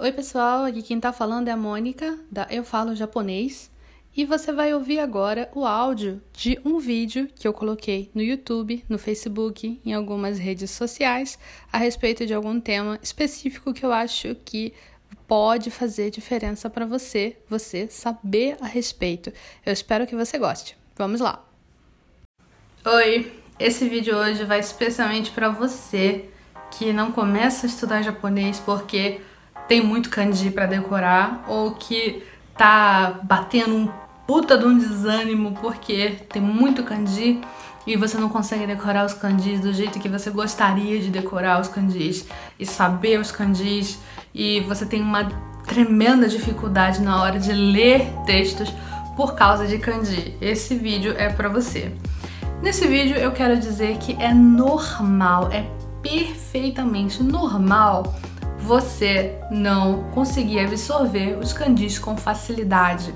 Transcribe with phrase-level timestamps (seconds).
[0.00, 3.68] Oi, pessoal, aqui quem tá falando é a Mônica, da Eu Falo Japonês,
[4.16, 8.84] e você vai ouvir agora o áudio de um vídeo que eu coloquei no YouTube,
[8.88, 11.36] no Facebook, em algumas redes sociais,
[11.72, 14.72] a respeito de algum tema específico que eu acho que
[15.26, 19.32] pode fazer diferença para você, você saber a respeito.
[19.66, 20.78] Eu espero que você goste.
[20.94, 21.44] Vamos lá.
[22.84, 26.30] Oi, esse vídeo hoje vai especialmente para você
[26.70, 29.20] que não começa a estudar japonês porque
[29.68, 32.24] tem muito kanji para decorar ou que
[32.56, 33.88] tá batendo um
[34.26, 37.40] puta de um desânimo porque tem muito kanji
[37.86, 41.68] e você não consegue decorar os kanjis do jeito que você gostaria de decorar os
[41.68, 42.26] kanjis
[42.58, 43.98] e saber os kanjis
[44.34, 45.24] e você tem uma
[45.66, 48.72] tremenda dificuldade na hora de ler textos
[49.16, 50.36] por causa de kanji.
[50.40, 51.94] Esse vídeo é para você.
[52.62, 55.64] Nesse vídeo eu quero dizer que é normal, é
[56.02, 58.14] perfeitamente normal
[58.58, 63.14] você não conseguir absorver os candis com facilidade.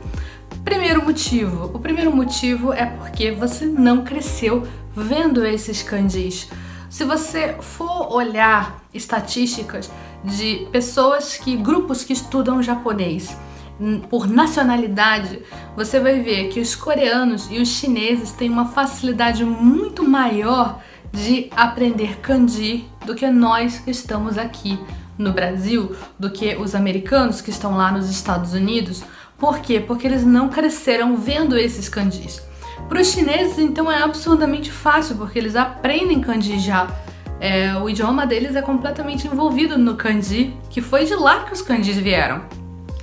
[0.65, 6.49] Primeiro motivo: o primeiro motivo é porque você não cresceu vendo esses candis.
[6.89, 9.91] Se você for olhar estatísticas
[10.23, 13.37] de pessoas que, grupos que estudam japonês,
[14.09, 15.43] por nacionalidade,
[15.75, 21.51] você vai ver que os coreanos e os chineses têm uma facilidade muito maior de
[21.56, 24.79] aprender kanji do que nós que estamos aqui
[25.19, 29.03] no Brasil, do que os americanos que estão lá nos Estados Unidos.
[29.39, 29.81] Por quê?
[29.81, 32.43] Porque eles não cresceram vendo esses kanjis.
[32.89, 36.89] Para os chineses, então, é absurdamente fácil, porque eles aprendem kanji já.
[37.41, 41.63] É, o idioma deles é completamente envolvido no kanji, que foi de lá que os
[41.63, 42.43] kanjis vieram.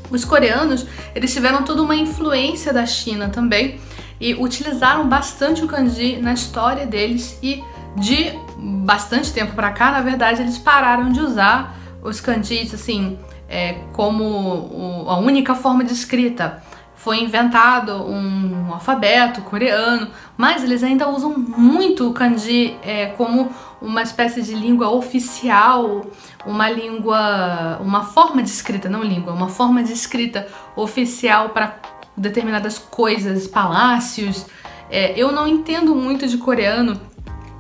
[0.10, 3.80] Os coreanos, eles tiveram toda uma influência da China também
[4.20, 7.64] e utilizaram bastante o kanji na história deles e
[7.96, 13.18] de bastante tempo para cá, na verdade, eles pararam de usar os kanjis assim
[13.50, 16.62] é, como a única forma de escrita.
[16.96, 23.50] Foi inventado um alfabeto coreano, mas eles ainda usam muito o kanji é, como
[23.82, 26.06] uma espécie de língua oficial,
[26.46, 30.46] uma língua, uma forma de escrita, não língua, uma forma de escrita
[30.76, 31.78] oficial para
[32.18, 34.46] determinadas coisas, palácios.
[34.92, 37.00] É, eu não entendo muito de coreano,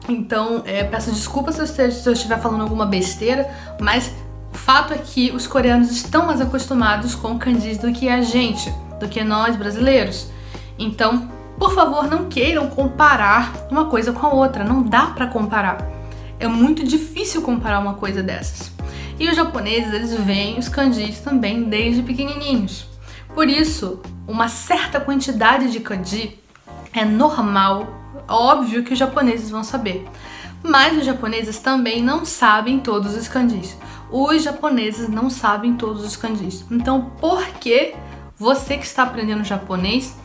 [0.09, 3.49] então é, peço desculpas se se eu estiver falando alguma besteira,
[3.79, 4.28] mas o
[4.71, 9.09] fato é que os coreanos estão mais acostumados com kanjis do que a gente, do
[9.09, 10.27] que nós brasileiros.
[10.77, 15.89] Então, por favor, não queiram comparar uma coisa com a outra, não dá para comparar.
[16.39, 18.71] É muito difícil comparar uma coisa dessas.
[19.19, 22.85] E os japoneses, eles veem os kanjis também desde pequenininhos.
[23.33, 26.37] Por isso, uma certa quantidade de kanji
[26.93, 27.87] é normal,
[28.27, 30.07] óbvio que os japoneses vão saber.
[30.61, 33.75] Mas os japoneses também não sabem todos os kanjis.
[34.11, 36.65] Os japoneses não sabem todos os kanjis.
[36.71, 37.93] Então, por que
[38.37, 40.15] você que está aprendendo japonês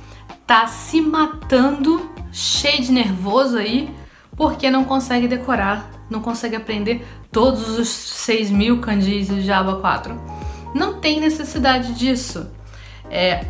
[0.47, 3.95] tá se matando, cheio de nervoso aí,
[4.37, 10.21] porque não consegue decorar, não consegue aprender todos os 6 mil kanjis do Java 4.
[10.75, 12.51] Não tem necessidade disso.
[13.11, 13.45] É,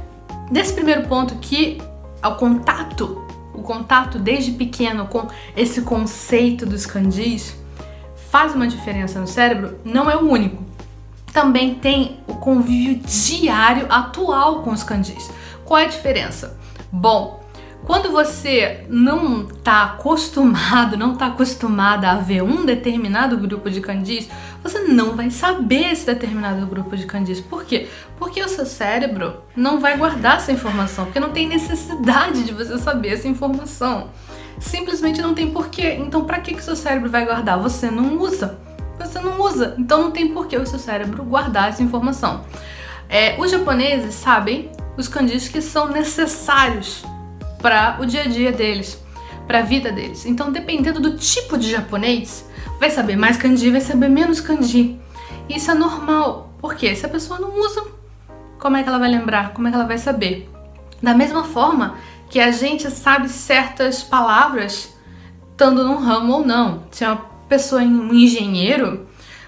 [0.51, 1.79] nesse primeiro ponto que
[2.23, 3.25] o contato,
[3.55, 7.57] o contato desde pequeno com esse conceito dos kanjis
[8.35, 10.61] faz uma diferença no cérebro, não é o único.
[11.33, 15.31] Também tem o convívio diário atual com os kanjis.
[15.65, 16.59] Qual é a diferença?
[16.91, 17.45] Bom,
[17.85, 24.29] quando você não está acostumado, não está acostumada a ver um determinado grupo de candis,
[24.65, 27.41] você não vai saber esse determinado grupo de candis.
[27.41, 27.89] Por quê?
[28.19, 32.79] Porque o seu cérebro não vai guardar essa informação, porque não tem necessidade de você
[32.79, 34.09] saber essa informação.
[34.59, 35.97] Simplesmente não tem porquê.
[36.01, 37.59] Então, para que, que seu cérebro vai guardar?
[37.59, 38.59] Você não usa.
[38.99, 39.75] Você não usa.
[39.79, 42.45] Então, não tem porquê o seu cérebro guardar essa informação.
[43.09, 47.05] É, os japoneses sabem os kanjis que são necessários
[47.61, 49.03] para o dia a dia deles,
[49.47, 50.27] para a vida deles.
[50.27, 52.49] Então, dependendo do tipo de japonês,
[52.79, 55.01] vai saber mais kanji, vai saber menos kanji.
[55.49, 57.85] Isso é normal, porque se a pessoa não usa,
[58.59, 59.53] como é que ela vai lembrar?
[59.53, 60.51] Como é que ela vai saber?
[61.03, 61.97] Da mesma forma
[62.29, 64.93] que a gente sabe certas palavras
[65.51, 66.83] estando num ramo ou não.
[66.91, 69.07] Se é uma pessoa, um engenheiro,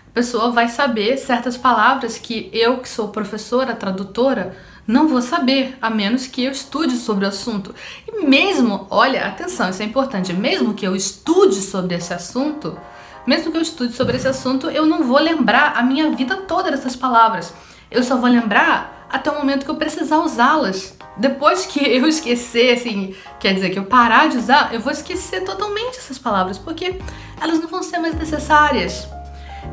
[0.09, 4.57] a pessoa vai saber certas palavras que eu, que sou professora, tradutora,
[4.87, 7.75] não vou saber, a menos que eu estude sobre o assunto.
[8.07, 12.79] E mesmo, olha, atenção, isso é importante, mesmo que eu estude sobre esse assunto,
[13.27, 16.71] mesmo que eu estude sobre esse assunto, eu não vou lembrar a minha vida toda
[16.71, 17.53] dessas palavras.
[17.91, 20.95] Eu só vou lembrar até o momento que eu precisar usá-las.
[21.17, 25.43] Depois que eu esquecer, assim, quer dizer que eu parar de usar, eu vou esquecer
[25.43, 26.99] totalmente essas palavras, porque
[27.41, 29.09] elas não vão ser mais necessárias.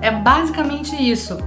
[0.02, 1.38] É basicamente isso.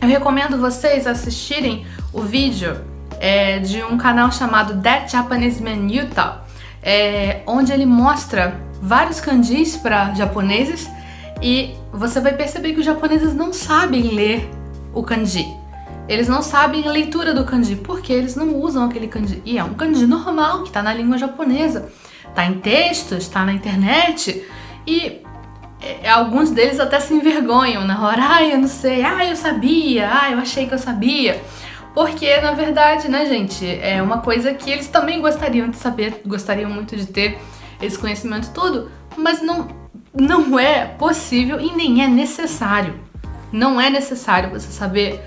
[0.00, 2.76] Eu recomendo vocês assistirem o vídeo
[3.18, 6.44] é, de um canal chamado That Japanese Man Utah,
[6.82, 10.88] é, onde ele mostra vários kanjis para japoneses
[11.42, 14.50] e você vai perceber que os japoneses não sabem ler
[14.92, 15.59] o kanji.
[16.10, 19.40] Eles não sabem a leitura do kanji, porque eles não usam aquele kanji.
[19.44, 21.88] E é um kanji normal, que está na língua japonesa.
[22.28, 24.44] Está em textos, está na internet.
[24.84, 25.22] E
[25.80, 28.22] é, alguns deles até se envergonham na hora.
[28.28, 29.04] Ah, eu não sei.
[29.04, 30.10] Ah, eu sabia.
[30.12, 31.40] Ah, eu achei que eu sabia.
[31.94, 36.68] Porque, na verdade, né, gente, é uma coisa que eles também gostariam de saber, gostariam
[36.68, 37.38] muito de ter
[37.80, 39.68] esse conhecimento todo, mas não,
[40.12, 42.98] não é possível e nem é necessário.
[43.52, 45.20] Não é necessário você saber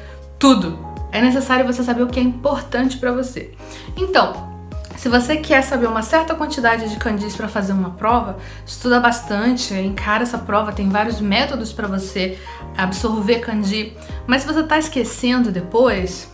[0.44, 0.78] tudo.
[1.10, 3.54] É necessário você saber o que é importante para você.
[3.96, 4.52] Então,
[4.98, 8.38] se você quer saber uma certa quantidade de candis para fazer uma prova,
[8.68, 12.38] estuda bastante, encara essa prova, tem vários métodos para você
[12.78, 13.96] absorver candi.
[14.28, 16.30] Mas se você está esquecendo depois,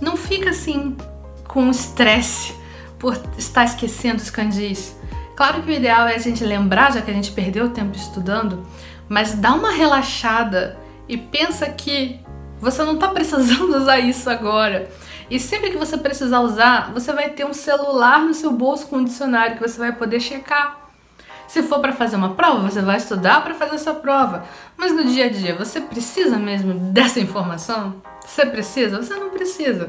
[0.00, 0.96] não fica assim
[1.48, 2.54] com estresse
[2.96, 4.96] por estar esquecendo os candis.
[5.34, 8.64] Claro que o ideal é a gente lembrar, já que a gente perdeu tempo estudando,
[9.08, 10.78] mas dá uma relaxada
[11.08, 12.20] e pensa que
[12.60, 14.90] você não está precisando usar isso agora.
[15.30, 18.96] E sempre que você precisar usar, você vai ter um celular no seu bolso com
[18.96, 20.88] um dicionário que você vai poder checar.
[21.46, 24.44] Se for para fazer uma prova, você vai estudar para fazer essa prova.
[24.76, 28.02] Mas no dia a dia, você precisa mesmo dessa informação?
[28.26, 29.02] Você precisa?
[29.02, 29.88] Você não precisa.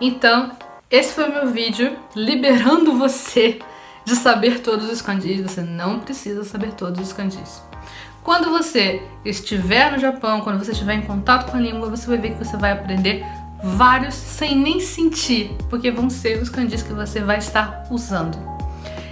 [0.00, 0.52] Então,
[0.90, 3.58] esse foi o meu vídeo liberando você
[4.04, 7.62] de saber todos os kanjis, você não precisa saber todos os kanjis.
[8.24, 12.16] Quando você estiver no Japão, quando você estiver em contato com a língua, você vai
[12.16, 13.22] ver que você vai aprender
[13.62, 18.38] vários sem nem sentir, porque vão ser os kanjis que você vai estar usando.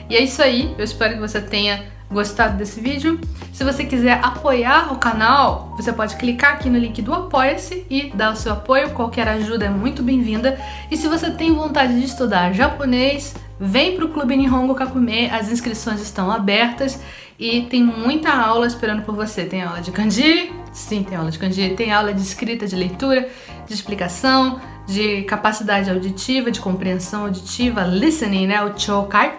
[0.09, 3.20] E é isso aí, eu espero que você tenha gostado desse vídeo.
[3.53, 8.11] Se você quiser apoiar o canal, você pode clicar aqui no link do Apoia-se e
[8.15, 10.58] dar o seu apoio, qualquer ajuda é muito bem-vinda.
[10.91, 13.35] E se você tem vontade de estudar japonês,
[13.65, 16.99] Vem para o Clube Nihongo Kakume, as inscrições estão abertas
[17.38, 19.44] e tem muita aula esperando por você.
[19.44, 23.29] Tem aula de kanji, sim, tem aula de kanji, tem aula de escrita, de leitura,
[23.67, 29.38] de explicação, de capacidade auditiva, de compreensão auditiva, listening, né, o chokai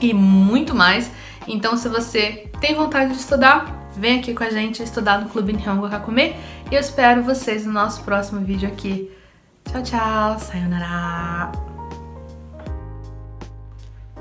[0.00, 1.10] e muito mais.
[1.46, 5.52] Então, se você tem vontade de estudar, vem aqui com a gente estudar no Clube
[5.52, 6.34] Nihongo Kakume
[6.70, 9.10] e eu espero vocês no nosso próximo vídeo aqui.
[9.64, 11.52] Tchau, tchau, sayonara!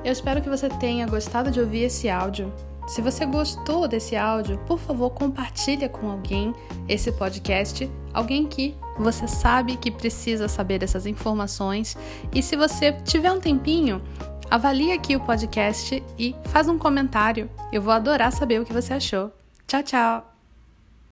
[0.03, 2.53] Eu espero que você tenha gostado de ouvir esse áudio.
[2.88, 6.54] Se você gostou desse áudio, por favor, compartilhe com alguém
[6.88, 11.98] esse podcast, alguém que você sabe que precisa saber dessas informações.
[12.34, 14.01] E se você tiver um tempinho,
[14.50, 17.50] avalie aqui o podcast e faz um comentário.
[17.74, 19.31] Eu vou adorar saber o que você achou.
[19.68, 20.37] Tchau, tchau.